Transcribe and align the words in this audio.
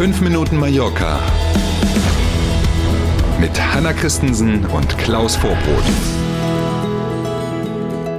5 0.00 0.22
Minuten 0.22 0.56
Mallorca 0.56 1.20
mit 3.38 3.50
Hanna 3.60 3.92
Christensen 3.92 4.64
und 4.64 4.96
Klaus 4.96 5.36
Vorbrot. 5.36 5.84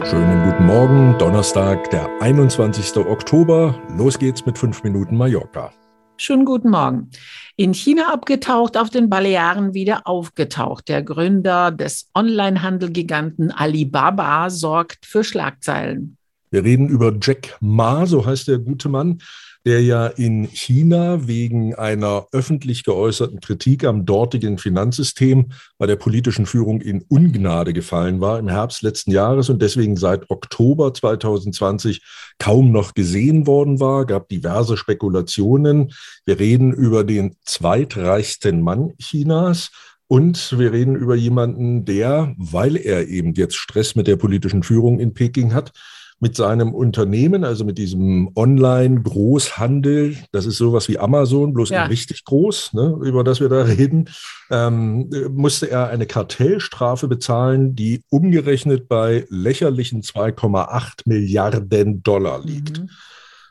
Schönen 0.07 0.43
guten 0.43 0.67
Morgen, 0.67 1.17
Donnerstag, 1.17 1.89
der 1.89 2.07
21. 2.21 2.97
Oktober. 2.97 3.73
Los 3.97 4.19
geht's 4.19 4.45
mit 4.45 4.59
5 4.59 4.83
Minuten 4.83 5.17
Mallorca. 5.17 5.73
Schönen 6.17 6.45
guten 6.45 6.69
Morgen. 6.69 7.09
In 7.55 7.73
China 7.73 8.13
abgetaucht, 8.13 8.77
auf 8.77 8.91
den 8.91 9.09
Balearen 9.09 9.73
wieder 9.73 10.05
aufgetaucht. 10.05 10.87
Der 10.87 11.01
Gründer 11.01 11.71
des 11.71 12.11
Onlinehandelgiganten 12.13 13.49
Alibaba 13.49 14.51
sorgt 14.51 15.07
für 15.07 15.23
Schlagzeilen. 15.23 16.19
Wir 16.51 16.63
reden 16.63 16.89
über 16.89 17.17
Jack 17.19 17.57
Ma, 17.59 18.05
so 18.05 18.25
heißt 18.25 18.47
der 18.47 18.59
gute 18.59 18.89
Mann 18.89 19.19
der 19.65 19.81
ja 19.83 20.07
in 20.07 20.45
China 20.45 21.27
wegen 21.27 21.75
einer 21.75 22.27
öffentlich 22.31 22.83
geäußerten 22.83 23.41
Kritik 23.41 23.83
am 23.83 24.05
dortigen 24.05 24.57
Finanzsystem 24.57 25.51
bei 25.77 25.85
der 25.85 25.97
politischen 25.97 26.47
Führung 26.47 26.81
in 26.81 27.03
Ungnade 27.07 27.73
gefallen 27.73 28.21
war 28.21 28.39
im 28.39 28.47
Herbst 28.47 28.81
letzten 28.81 29.11
Jahres 29.11 29.49
und 29.49 29.61
deswegen 29.61 29.97
seit 29.97 30.29
Oktober 30.29 30.93
2020 30.93 32.01
kaum 32.39 32.71
noch 32.71 32.95
gesehen 32.95 33.45
worden 33.45 33.79
war, 33.79 34.05
gab 34.05 34.29
diverse 34.29 34.77
Spekulationen. 34.77 35.91
Wir 36.25 36.39
reden 36.39 36.73
über 36.73 37.03
den 37.03 37.35
zweitreichsten 37.45 38.61
Mann 38.61 38.93
Chinas. 38.99 39.69
Und 40.07 40.59
wir 40.59 40.73
reden 40.73 40.97
über 40.97 41.15
jemanden, 41.15 41.85
der, 41.85 42.35
weil 42.37 42.75
er 42.75 43.07
eben 43.07 43.33
jetzt 43.35 43.55
Stress 43.55 43.95
mit 43.95 44.07
der 44.07 44.17
politischen 44.17 44.61
Führung 44.61 44.99
in 44.99 45.13
Peking 45.13 45.53
hat, 45.53 45.71
mit 46.21 46.35
seinem 46.35 46.73
Unternehmen, 46.73 47.43
also 47.43 47.65
mit 47.65 47.79
diesem 47.79 48.29
Online-Großhandel, 48.35 50.17
das 50.31 50.45
ist 50.45 50.57
sowas 50.57 50.87
wie 50.87 50.99
Amazon, 50.99 51.51
bloß 51.51 51.71
ja. 51.71 51.85
richtig 51.85 52.23
groß, 52.25 52.73
ne, 52.73 52.95
über 53.03 53.23
das 53.23 53.39
wir 53.39 53.49
da 53.49 53.63
reden, 53.63 54.07
ähm, 54.51 55.09
musste 55.31 55.69
er 55.69 55.89
eine 55.89 56.05
Kartellstrafe 56.05 57.07
bezahlen, 57.07 57.75
die 57.75 58.03
umgerechnet 58.09 58.87
bei 58.87 59.25
lächerlichen 59.29 60.03
2,8 60.03 61.01
Milliarden 61.05 62.03
Dollar 62.03 62.45
liegt. 62.45 62.79
Mhm. 62.79 62.89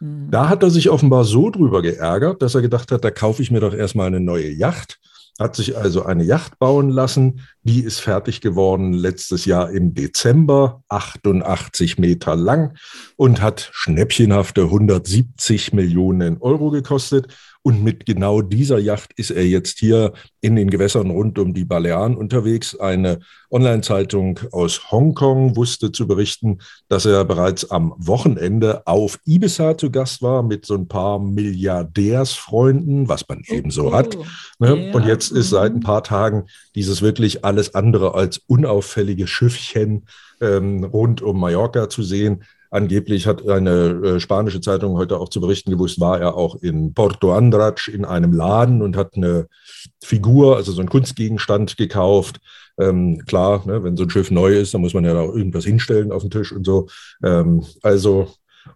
Mhm. 0.00 0.30
Da 0.30 0.48
hat 0.48 0.62
er 0.62 0.70
sich 0.70 0.90
offenbar 0.90 1.24
so 1.24 1.50
drüber 1.50 1.82
geärgert, 1.82 2.40
dass 2.40 2.54
er 2.54 2.62
gedacht 2.62 2.92
hat, 2.92 3.04
da 3.04 3.10
kaufe 3.10 3.42
ich 3.42 3.50
mir 3.50 3.60
doch 3.60 3.74
erstmal 3.74 4.06
eine 4.06 4.20
neue 4.20 4.48
Yacht 4.48 5.00
hat 5.40 5.56
sich 5.56 5.76
also 5.76 6.04
eine 6.04 6.22
Yacht 6.22 6.58
bauen 6.58 6.90
lassen. 6.90 7.40
Die 7.62 7.80
ist 7.80 8.00
fertig 8.00 8.40
geworden 8.40 8.94
letztes 8.94 9.44
Jahr 9.44 9.70
im 9.70 9.92
Dezember, 9.92 10.82
88 10.88 11.98
Meter 11.98 12.34
lang 12.34 12.76
und 13.16 13.42
hat 13.42 13.68
schnäppchenhafte 13.72 14.62
170 14.62 15.74
Millionen 15.74 16.38
Euro 16.38 16.70
gekostet. 16.70 17.26
Und 17.62 17.84
mit 17.84 18.06
genau 18.06 18.40
dieser 18.40 18.78
Yacht 18.78 19.12
ist 19.16 19.30
er 19.30 19.46
jetzt 19.46 19.78
hier 19.78 20.14
in 20.40 20.56
den 20.56 20.70
Gewässern 20.70 21.10
rund 21.10 21.38
um 21.38 21.52
die 21.52 21.66
Balearen 21.66 22.16
unterwegs. 22.16 22.78
Eine 22.78 23.20
Online-Zeitung 23.50 24.40
aus 24.50 24.90
Hongkong 24.90 25.56
wusste 25.56 25.92
zu 25.92 26.06
berichten, 26.06 26.58
dass 26.88 27.04
er 27.04 27.22
bereits 27.26 27.70
am 27.70 27.92
Wochenende 27.98 28.86
auf 28.86 29.18
Ibiza 29.26 29.76
zu 29.76 29.90
Gast 29.90 30.22
war 30.22 30.42
mit 30.42 30.64
so 30.64 30.74
ein 30.74 30.88
paar 30.88 31.18
Milliardärsfreunden, 31.18 33.08
was 33.10 33.28
man 33.28 33.42
oh, 33.46 33.52
eben 33.52 33.70
so 33.70 33.92
hat. 33.92 34.16
Ne? 34.58 34.86
Ja. 34.86 34.94
Und 34.94 35.04
jetzt 35.04 35.30
ist 35.30 35.50
seit 35.50 35.72
ein 35.72 35.78
mhm. 35.78 35.82
paar 35.82 36.02
Tagen 36.02 36.44
dieses 36.74 37.02
wirklich 37.02 37.44
alles 37.60 37.74
andere 37.74 38.14
als 38.14 38.38
unauffällige 38.46 39.26
Schiffchen 39.26 40.06
ähm, 40.40 40.84
rund 40.84 41.20
um 41.20 41.38
Mallorca 41.38 41.88
zu 41.88 42.02
sehen. 42.02 42.44
Angeblich 42.70 43.26
hat 43.26 43.46
eine 43.46 43.70
äh, 43.70 44.20
spanische 44.20 44.60
Zeitung 44.60 44.96
heute 44.96 45.18
auch 45.18 45.28
zu 45.28 45.40
berichten 45.40 45.70
gewusst, 45.70 46.00
war 46.00 46.20
er 46.20 46.36
auch 46.36 46.62
in 46.62 46.94
Porto 46.94 47.32
Andratx 47.34 47.88
in 47.88 48.04
einem 48.04 48.32
Laden 48.32 48.80
und 48.80 48.96
hat 48.96 49.14
eine 49.14 49.48
Figur, 50.02 50.56
also 50.56 50.72
so 50.72 50.80
einen 50.80 50.88
Kunstgegenstand 50.88 51.76
gekauft. 51.76 52.40
Ähm, 52.78 53.22
klar, 53.26 53.62
ne, 53.66 53.82
wenn 53.82 53.96
so 53.96 54.04
ein 54.04 54.10
Schiff 54.10 54.30
neu 54.30 54.56
ist, 54.56 54.72
dann 54.72 54.80
muss 54.80 54.94
man 54.94 55.04
ja 55.04 55.12
da 55.12 55.24
irgendwas 55.24 55.64
hinstellen 55.64 56.12
auf 56.12 56.22
den 56.22 56.30
Tisch 56.30 56.52
und 56.52 56.64
so. 56.64 56.86
Ähm, 57.22 57.64
also 57.82 58.28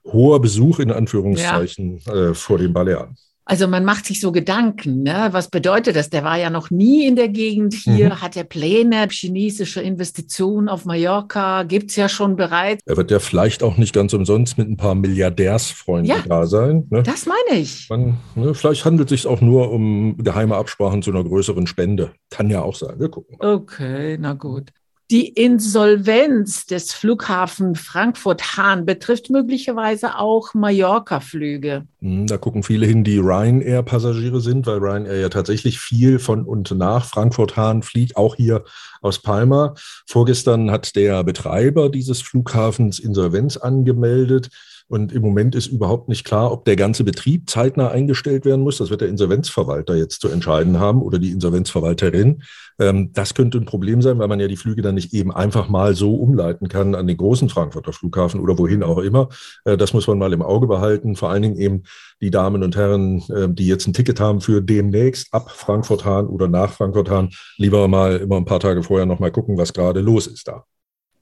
hoher 0.05 0.41
Besuch 0.41 0.81
in 0.81 0.91
Anführungszeichen 0.91 2.01
ja. 2.05 2.15
äh, 2.15 2.35
vor 2.35 2.59
den 2.59 2.73
Balearen. 2.73 3.17
Also 3.47 3.69
man 3.69 3.85
macht 3.85 4.07
sich 4.07 4.21
so 4.21 4.33
Gedanken, 4.33 5.03
ne? 5.03 5.29
was 5.33 5.49
bedeutet 5.49 5.97
das? 5.97 6.09
Der 6.09 6.25
war 6.25 6.39
ja 6.39 6.49
noch 6.49 6.71
nie 6.71 7.07
in 7.07 7.15
der 7.15 7.29
Gegend 7.29 7.75
hier, 7.75 8.07
mhm. 8.07 8.23
hat 8.23 8.37
er 8.37 8.45
Pläne, 8.45 9.07
chinesische 9.11 9.83
Investitionen 9.83 10.69
auf 10.69 10.87
Mallorca, 10.87 11.63
gibt 11.65 11.91
es 11.91 11.97
ja 11.97 12.09
schon 12.09 12.37
bereits. 12.37 12.83
Er 12.87 12.97
wird 12.97 13.11
ja 13.11 13.19
vielleicht 13.19 13.63
auch 13.63 13.77
nicht 13.77 13.93
ganz 13.93 14.15
umsonst 14.15 14.57
mit 14.57 14.69
ein 14.69 14.79
paar 14.79 14.95
Milliardärsfreunden 14.95 16.07
ja, 16.07 16.23
da 16.27 16.47
sein. 16.47 16.87
Ne? 16.89 17.03
Das 17.03 17.27
meine 17.27 17.61
ich. 17.61 17.89
Man, 17.91 18.17
ne, 18.35 18.55
vielleicht 18.55 18.87
handelt 18.87 19.13
es 19.13 19.23
sich 19.23 19.31
auch 19.31 19.43
nur 19.43 19.71
um 19.71 20.17
geheime 20.17 20.57
Absprachen 20.57 21.03
zu 21.03 21.11
einer 21.11 21.23
größeren 21.23 21.67
Spende. 21.67 22.13
Kann 22.31 22.49
ja 22.49 22.63
auch 22.63 22.75
sein, 22.75 22.99
wir 22.99 23.11
gucken 23.11 23.37
mal. 23.39 23.55
Okay, 23.55 24.17
na 24.19 24.33
gut. 24.33 24.73
Die 25.11 25.29
Insolvenz 25.29 26.65
des 26.65 26.95
Flughafen 26.95 27.75
Frankfurt-Hahn 27.75 28.87
betrifft 28.87 29.29
möglicherweise 29.29 30.19
auch 30.19 30.55
Mallorca-Flüge. 30.55 31.87
Hm, 32.01 32.27
da 32.27 32.39
gucken 32.39 32.63
viele 32.63 32.87
hin, 32.87 33.05
die 33.05 33.19
Ryanair-Passagiere 33.19 34.41
sind, 34.41 34.67
weil 34.67 34.79
Ryanair 34.79 35.21
ja 35.21 35.29
tatsächlich 35.29 35.79
viel 35.79 36.19
von 36.19 36.45
und 36.45 36.71
nach 36.71 37.05
Frankfurt-Hahn 37.05 37.83
fliegt, 37.83 38.17
auch 38.17 38.37
hier 38.37 38.65
aus 39.03 39.19
Palma. 39.19 39.75
Vorgestern 40.07 40.71
hat 40.71 40.97
der 40.97 41.23
Betreiber 41.23 41.91
dieses 41.91 42.23
Flughafens 42.23 42.99
Insolvenz 42.99 43.59
angemeldet. 43.59 44.49
Und 44.87 45.13
im 45.13 45.23
Moment 45.23 45.55
ist 45.55 45.67
überhaupt 45.67 46.09
nicht 46.09 46.25
klar, 46.25 46.53
ob 46.53 46.67
der 46.67 46.77
ganze 46.77 47.05
Betrieb 47.05 47.49
zeitnah 47.49 47.89
eingestellt 47.89 48.45
werden 48.45 48.61
muss. 48.61 48.79
Das 48.79 48.91
wird 48.91 49.01
der 49.01 49.09
Insolvenzverwalter 49.09 49.97
jetzt 49.97 50.21
zu 50.21 50.29
entscheiden 50.29 50.79
haben 50.79 51.01
oder 51.01 51.19
die 51.19 51.31
Insolvenzverwalterin. 51.31 52.43
Ähm, 52.79 53.11
das 53.15 53.35
könnte 53.35 53.59
ein 53.59 53.65
Problem 53.65 54.03
sein, 54.03 54.19
weil 54.19 54.29
man 54.29 54.41
ja 54.41 54.49
die 54.49 54.59
Flüge 54.59 54.83
dann 54.83 54.97
nicht 54.97 55.15
eben 55.15 55.33
einfach 55.33 55.69
mal 55.69 55.95
so 55.95 56.15
umleiten 56.15 56.69
kann 56.69 56.95
an 56.95 57.07
den 57.07 57.17
großen 57.17 57.49
Frankfurter 57.49 57.95
Flughafen 57.95 58.41
oder 58.41 58.59
wohin 58.59 58.83
auch 58.83 58.99
immer. 58.99 59.31
Äh, 59.65 59.79
das 59.79 59.95
muss 59.95 60.07
man 60.07 60.19
mal 60.19 60.35
im 60.35 60.43
Auge 60.43 60.67
behalten. 60.67 61.17
Vor 61.17 61.31
allen 61.31 61.43
Dingen 61.43 61.57
eben 61.57 61.85
die 62.21 62.31
Damen 62.31 62.63
und 62.63 62.77
Herren, 62.77 63.23
äh, 63.31 63.49
die 63.49 63.67
jetzt 63.67 63.87
ein 63.87 63.95
Ticket 63.95 64.21
haben 64.21 64.43
für 64.43 64.61
demnächst 64.61 65.33
ab 65.33 65.51
Frankfurt-Hahn 65.51 66.27
oder 66.27 66.47
nach 66.49 66.73
Frankfurt-Hahn, 66.73 67.31
lieber 67.57 67.89
mal 67.89 68.19
immer 68.19 68.37
ein 68.37 68.45
paar 68.45 68.61
Tage 68.61 68.83
vorher 68.83 69.07
noch 69.07 69.19
mal 69.19 69.33
gucken, 69.33 69.57
was 69.57 69.73
gerade 69.73 70.01
los 70.01 70.27
ist 70.27 70.47
da. 70.47 70.65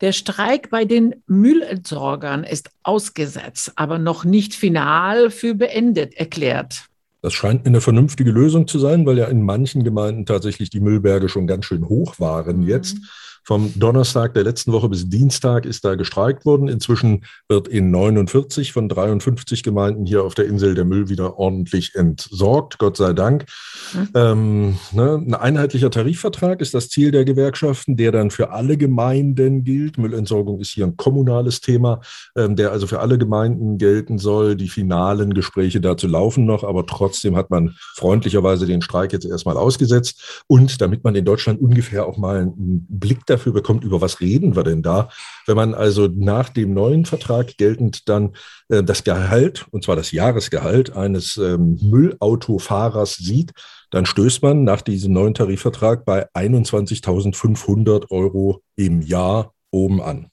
Der 0.03 0.11
Streik 0.11 0.69
bei 0.69 0.85
den 0.85 1.15
Müllentsorgern 1.29 2.43
ist 2.43 2.71
ausgesetzt, 2.83 3.73
aber 3.77 4.01
noch 4.01 4.25
nicht 4.25 4.53
final 4.53 5.31
für 5.31 5.55
beendet 5.55 6.15
erklärt. 6.15 6.87
Das 7.23 7.35
scheint 7.35 7.65
mir 7.65 7.69
eine 7.69 7.81
vernünftige 7.81 8.33
Lösung 8.33 8.67
zu 8.67 8.81
sein, 8.81 9.07
weil 9.07 9.19
ja 9.19 9.27
in 9.27 9.43
manchen 9.43 9.85
Gemeinden 9.85 10.27
tatsächlich 10.27 10.71
die 10.71 10.81
Müllberge 10.81 11.29
schon 11.29 11.47
ganz 11.47 11.67
schön 11.67 11.89
hoch 11.89 12.19
waren 12.19 12.63
mhm. 12.63 12.69
jetzt. 12.69 12.97
Vom 13.45 13.73
Donnerstag 13.77 14.35
der 14.35 14.45
letzten 14.45 14.73
Woche 14.73 14.89
bis 14.89 15.09
Dienstag 15.09 15.67
ist 15.67 15.85
da 15.85 15.97
gestreikt 15.97 16.45
worden. 16.45 16.69
Inzwischen 16.69 17.25
wird 17.49 17.67
in 17.67 17.91
49 17.91 18.73
von 18.73 18.89
53 18.89 19.65
Gemeinden 19.65 20.07
hier 20.07 20.23
auf 20.23 20.35
der 20.35 20.47
Insel 20.47 20.75
der 20.75 20.85
Müll 20.85 21.09
wieder 21.09 21.39
ordentlich 21.39 21.95
entsorgt, 21.95 22.79
Gott 22.79 22.97
sei 22.97 23.13
Dank. 23.13 23.47
Mhm. 23.95 24.09
Ähm, 24.15 24.79
ne, 24.93 25.15
ein 25.15 25.35
einheitlicher 25.35 25.91
Tarifvertrag 25.91 26.61
ist 26.61 26.73
das 26.75 26.89
Ziel 26.89 27.11
der 27.11 27.25
Gewerkschaften, 27.25 27.97
der 27.97 28.13
dann 28.13 28.31
für 28.31 28.51
alle 28.51 28.77
Gemeinden 28.77 29.65
gilt. 29.65 29.99
Müllentsorgung 29.99 30.61
ist 30.61 30.71
hier 30.71 30.87
ein 30.87 30.97
kommunales 30.97 31.61
Thema, 31.61 32.01
ähm, 32.37 32.55
der 32.55 32.71
also 32.71 32.87
für 32.87 33.01
alle 33.01 33.19
Gemeinden 33.19 33.77
gelten 33.77 34.19
soll. 34.19 34.55
Die 34.55 34.69
finalen 34.69 35.35
Gespräche 35.35 35.81
dazu 35.81 36.07
laufen 36.07 36.47
noch, 36.47 36.63
aber 36.63 36.87
trotzdem 36.87 37.37
hat 37.37 37.51
man 37.51 37.75
freundlicherweise 37.97 38.67
den 38.67 38.83
Streik 38.83 39.13
jetzt 39.13 39.27
erstmal 39.27 39.57
ausgesetzt. 39.57 40.45
Und 40.47 40.81
damit 40.81 41.03
man 41.03 41.17
in 41.17 41.25
Deutschland 41.25 41.61
ungefähr 41.61 42.07
auch 42.07 42.19
mal 42.19 42.41
einen 42.43 42.87
Blick 42.89 43.27
dafür 43.33 43.53
bekommt, 43.53 43.85
über 43.85 44.01
was 44.01 44.21
reden 44.21 44.55
wir 44.57 44.63
denn 44.63 44.83
da? 44.83 45.09
Wenn 45.47 45.57
man 45.57 45.75
also 45.75 46.09
nach 46.09 46.49
dem 46.49 46.75
neuen 46.75 47.05
Vertrag 47.05 47.57
geltend 47.57 48.09
dann 48.09 48.35
äh, 48.69 48.83
das 48.83 49.05
Gehalt, 49.05 49.67
und 49.71 49.85
zwar 49.85 49.97
das 49.97 50.13
Jahresgehalt 50.13 50.95
eines 50.97 51.37
ähm, 51.37 51.79
Müllautofahrers 51.81 53.17
sieht, 53.17 53.53
dann 53.91 54.07
stößt 54.07 54.43
man 54.43 54.65
nach 54.65 54.81
diesem 54.83 55.13
neuen 55.13 55.35
Tarifvertrag 55.35 56.05
bei 56.05 56.29
21.500 56.35 58.11
Euro 58.11 58.63
im 58.77 59.03
Jahr 59.03 59.53
oben 59.71 60.01
an. 60.01 60.29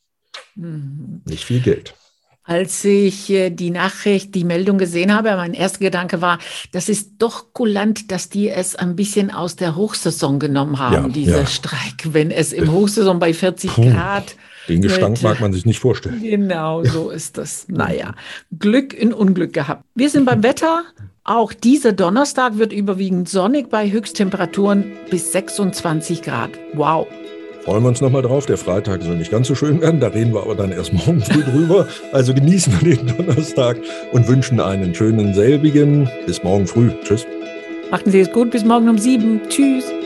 Mhm. 0.56 1.22
Nicht 1.26 1.46
viel 1.46 1.62
Geld. 1.62 1.94
Als 2.50 2.84
ich 2.84 3.30
äh, 3.30 3.52
die 3.52 3.70
Nachricht, 3.70 4.34
die 4.34 4.44
Meldung 4.44 4.80
gesehen 4.80 5.14
habe, 5.14 5.30
mein 5.36 5.54
erster 5.54 5.82
Gedanke 5.82 6.20
war, 6.20 6.40
das 6.72 6.90
ist 6.90 7.12
doch 7.20 7.54
kulant, 7.54 8.12
dass 8.12 8.30
die 8.30 8.50
es 8.50 8.76
ein 8.76 8.96
bisschen 8.96 9.30
aus 9.30 9.56
der 9.56 9.76
Hochsaison 9.76 10.40
genommen 10.40 10.80
haben, 10.80 10.94
ja, 10.94 11.10
dieser 11.10 11.42
ja. 11.42 11.46
Streik, 11.46 12.12
wenn 12.12 12.32
es 12.32 12.52
im 12.52 12.72
Hochsaison 12.72 13.20
bei 13.20 13.36
40 13.36 13.70
Puh, 13.70 13.92
Grad. 13.92 14.36
Den 14.68 14.82
Gestank 14.82 15.18
mit, 15.18 15.22
mag 15.22 15.40
man 15.42 15.54
sich 15.54 15.68
nicht 15.68 15.78
vorstellen. 15.78 16.24
Genau, 16.24 16.84
so 16.84 17.12
ist 17.12 17.38
das. 17.38 17.68
Naja, 17.68 18.16
Glück 18.58 18.96
in 18.96 19.14
Unglück 19.14 19.54
gehabt. 19.54 19.84
Wir 19.94 20.10
sind 20.10 20.26
beim 20.26 20.42
Wetter. 20.42 20.86
Auch 21.24 21.54
dieser 21.54 21.94
Donnerstag 21.94 22.58
wird 22.58 22.74
überwiegend 22.74 23.30
sonnig 23.30 23.70
bei 23.70 23.92
Höchsttemperaturen 23.92 24.94
bis 25.12 25.32
26 25.34 26.24
Grad. 26.24 26.50
Wow 26.74 27.06
freuen 27.70 27.84
wir 27.84 27.90
uns 27.90 28.02
nochmal 28.02 28.24
drauf. 28.24 28.48
Der 28.48 28.58
Freitag 28.58 29.04
soll 29.04 29.16
nicht 29.18 29.30
ganz 29.30 29.48
so 29.48 29.54
schön 29.54 29.80
werden, 29.80 30.00
da 30.00 30.08
reden 30.08 30.34
wir 30.34 30.42
aber 30.42 30.56
dann 30.56 30.72
erst 30.72 30.92
morgen 30.92 31.22
früh 31.22 31.44
drüber. 31.44 31.86
Also 32.12 32.34
genießen 32.34 32.74
wir 32.82 32.96
den 32.96 33.16
Donnerstag 33.16 33.78
und 34.12 34.28
wünschen 34.28 34.60
einen 34.60 34.96
schönen 34.96 35.36
selbigen. 35.36 36.10
Bis 36.26 36.42
morgen 36.42 36.66
früh. 36.66 36.90
Tschüss. 37.04 37.28
Machten 37.92 38.10
Sie 38.10 38.22
es 38.22 38.32
gut. 38.32 38.50
Bis 38.50 38.66
morgen 38.66 38.90
um 38.90 38.98
sieben. 38.98 39.42
Tschüss. 39.50 39.99